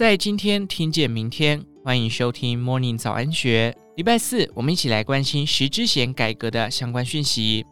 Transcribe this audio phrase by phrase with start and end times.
[0.00, 3.76] 在今天听见明天，欢迎收听 Morning 早安学。
[3.96, 7.66] 礼拜四，我们一起来关心实支险改革的相关讯息。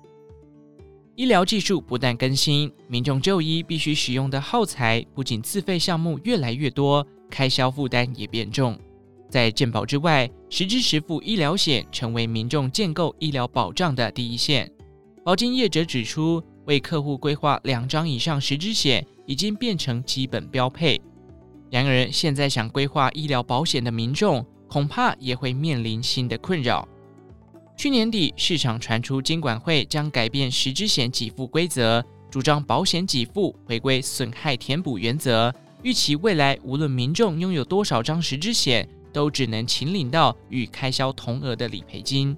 [1.17, 8.79] 医疗技术不断更新，民众就医必须使用的耗材不仅自费项目越来越多，开销负担也变重。
[9.31, 14.71] 在健保之外，实支实付医疗险成为民众建构医疗保障的第一线。
[15.25, 21.01] 保金业者指出，为客户规划两张以上实支险已经变成基本标配。
[21.71, 26.89] 然而，现在想规划医疗保险的民众，恐怕也会面临新的困扰。
[27.77, 35.55] 去年底，市场传出监管会将改变实支险给付规则，主张保险给付回归损害填补原则。
[35.83, 42.37] 预期未来，无论民众拥有多少张实支险，都只能请领到与开销同额的理赔金。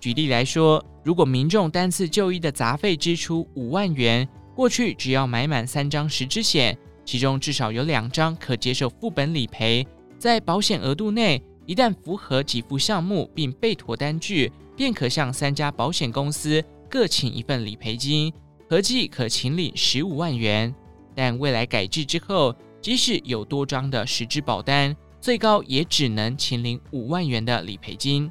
[0.00, 6.76] 举例来说，如果民众单次就医的杂费支出五万元，过去只要买满三张十支险。
[7.04, 9.86] 其中至少有两张可接受副本理赔，
[10.18, 18.32] 在保险额度内，一旦符合给付项目并备妥单据，便可向三家保险公司各请一份理赔金，
[18.68, 20.74] 合计可请领十五万元。
[21.14, 28.30] 但未来改制之后，即使有多张的实质保单，最高也只能请领五万元的理赔金。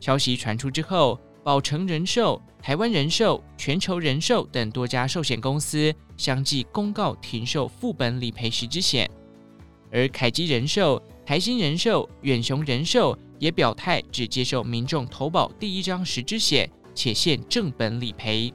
[0.00, 9.08] 消息传出之后，保诚人寿、台湾人寿、全球人寿等多家寿险公司相继公告停售副本理赔实支险，
[9.90, 18.52] 而凯基人寿、台新人寿、远雄人寿也表态只接受民众投保第一张实支险，且限正本理赔。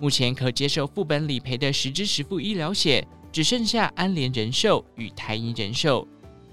[0.00, 6.08] 目前可接受副本理赔的实支实付医疗险只剩下安联人寿与台银人寿，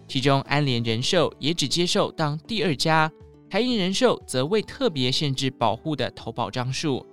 [0.07, 3.11] 其中安联人寿也只接受当第二家。
[3.49, 7.03] 台银人寿则未特别限制保户的投保张数，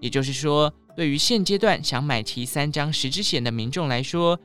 [0.00, 4.38] 也就是说，对于现阶段想买齐三张实支险的民众来说，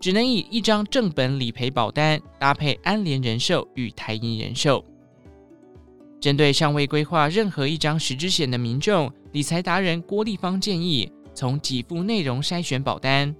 [0.00, 4.82] 只能以一张正本理赔保单搭配安联人寿与台银人寿。
[6.20, 13.34] 针对尚未规划任何一张实支险的民众，理财达人郭立芳建议从给付内容筛选保单，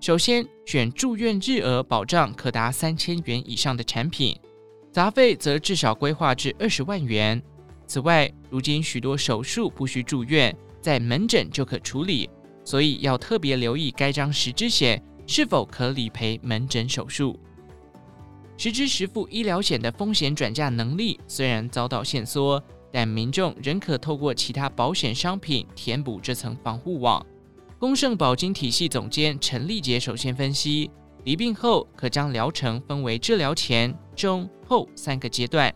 [0.00, 4.36] 首先选住院日额保障可达三千元以上的产品。
[4.98, 7.40] 杂费则至少规划至二十万元。
[7.86, 12.28] 此外，如今许多手术不需住院，在门诊就可处理，
[12.64, 17.38] 所以要特别留意该张实支险是否可理赔门诊手术。
[18.56, 22.60] 实支实付医疗险的风险转嫁能力虽然遭到限缩，
[22.90, 27.24] 但民众仍可透过其他保险商品填补这层防护网。
[27.78, 30.90] 公盛保金体系总监陈立杰首先分析。
[31.28, 35.70] 疾病后，可将疗程分为治疗前、中、后三个阶段。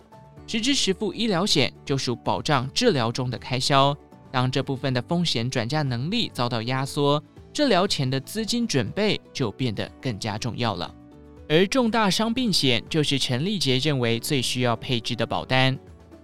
[0.47, 3.95] 实支实付医疗险就属保障治疗中的开销。
[4.31, 10.91] 当这部分的风险转嫁能力遭到压缩，治疗前的资金准备就变得更加重要了。
[11.51, 15.79] 而重大伤病险就是陈立杰认为最需要配置的保单。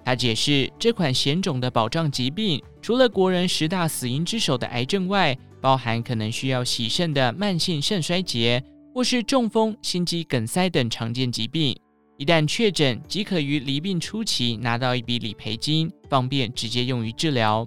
[0.07, 8.65] 他解释，这款险种的保障疾病，除了国人十大死因之首的癌症外，包含可能需要洗肾的慢性肾衰竭。
[8.99, 11.73] 或是中风、心肌梗塞等常见疾病，
[12.17, 17.65] 一旦确诊，即可于罹病初期拿到一笔理赔金，方便直接用于治疗。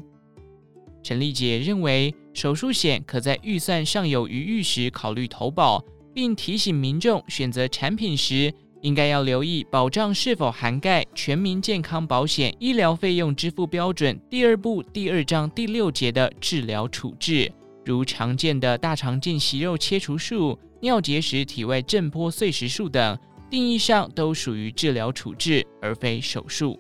[1.02, 5.82] 陈丽姐认为，手术险可在预算尚有余裕时考虑投保，
[6.14, 17.50] 并提醒民众选择产品时，应该要留意保障是否涵盖全民健康保险医疗费用支付标准第二部第二章第六节的治疗处置，
[17.86, 20.60] 如常见的大肠镜息肉切除术。
[20.82, 23.18] 尿结石体外震波碎石术等
[23.50, 26.80] 定义上都属于治疗处置，而非手术。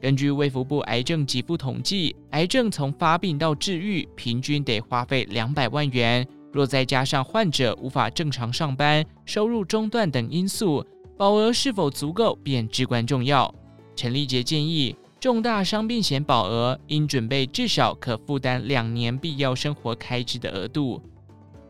[0.00, 6.26] 根据卫福部癌症给付统计，癌症从发病到治愈，平均得花费两百万元。
[6.52, 10.84] 若再加上患者无法正常上班、收入中断等因素，
[11.16, 13.54] 保额是否足够便至关重要。
[13.94, 21.02] 陈立杰建议，重大伤病险保额应准备至少可负担两年必要生活开支的额度。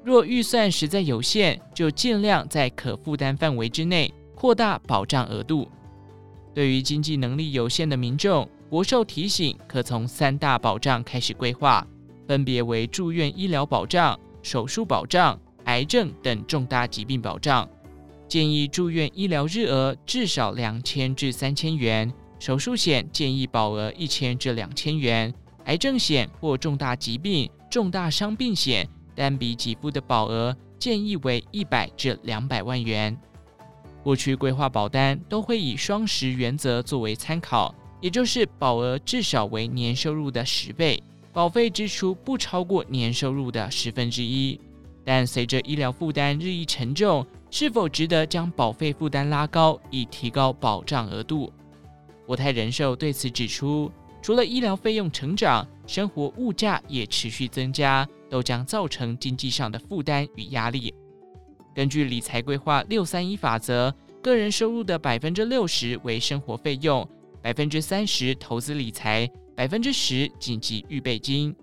[0.09, 5.69] 若预算实在有限，就尽量在可负担范围之内扩大保障额度。
[6.55, 11.87] 对于经济能力有限的民众，国寿提醒可从三大保障开始规划，
[12.27, 17.69] 分别为住院医疗保障、手术保障、癌症等重大疾病保障。
[18.27, 25.35] 建议住院医疗日额至少两千至三千元，手术险建议保额一千至两千元，
[25.67, 28.89] 癌症险或重大疾病、重大伤病险。
[29.19, 33.15] 单笔给付的保额建议为一百至两百万元。
[34.03, 44.59] 过去规划保单都会以双十原则作为参考，也就是保额至少为年收入的十倍，保费支出不超过年收入的十分之一。
[45.05, 51.53] 但随着医疗负担日益沉重，是否值得将保费负担拉高，以提高保障额度？
[52.27, 60.93] 国泰人寿对此指出，除了医疗费用成长，生活物价也持续增加，都将造成经济上的负担与压力。
[61.75, 67.09] 根据理财规划六三一法则，个人收入的百分之六十为生活费用，
[67.41, 71.55] 百分之三十投资理财，百分之十紧急预备金。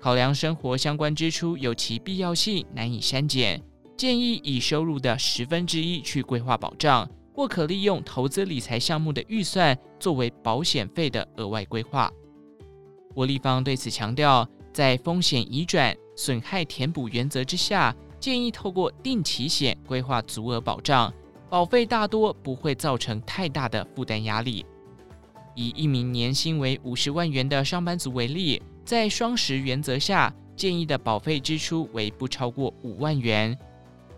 [0.00, 3.62] 考量生活相关支出有其必要性，难以删减，
[3.96, 12.10] 建议以收入的十分之一去规划保障，或可利用投资理财项目的预算作为保险费的额外规划。
[13.12, 21.12] 国立方对此强调，在风险移转、损害填补原则之下，建议透过定期险规划足额保障，
[21.50, 24.64] 保费大多不会造成太大的负担压力。
[25.56, 28.62] 以一名年薪为五十万元的上班族为例。
[28.84, 33.56] 在双十原则下，建议的保费支出为不超过五万元。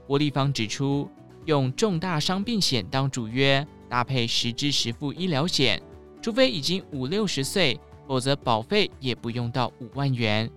[0.08, 1.08] 国立方指出，
[1.46, 5.80] 用重大伤病险当主约，搭配实支实付医疗险，
[6.20, 10.50] 除非已经五六十岁，否则保费也不用到五万元。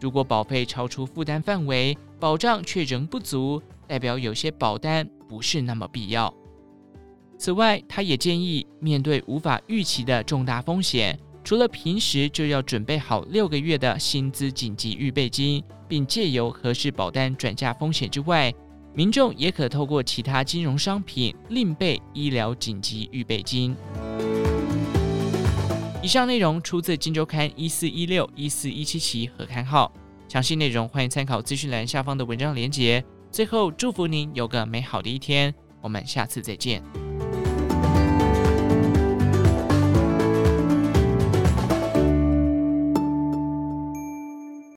[0.00, 6.32] 如果保费超出负担范围，保障却仍不足，代表有些保单不是那么必要。
[7.38, 11.18] 此外，他也建议，面对无法预期的重大风险。
[11.42, 18.50] 除了平时就要准备好六个月的薪资紧急预备金，并借由合适保单转嫁风险之外，
[18.94, 23.76] 民众也可透过其他金融商品另备医疗紧急预备金。
[26.00, 29.92] 以上内容出自《金周刊》一四一六一四一七期合刊号，
[30.28, 33.04] 详细内容欢迎参考资讯栏下方的文章连接。
[33.32, 36.80] 最后，祝福您有个美好的一天，我们下次再见。